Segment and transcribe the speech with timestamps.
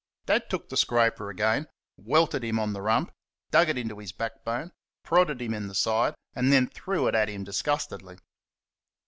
[0.25, 3.11] Dad took the scraper again, welted him on the rump,
[3.51, 4.71] dug it into his back bone,
[5.03, 8.17] prodded him in the side, then threw it at him disgustedly.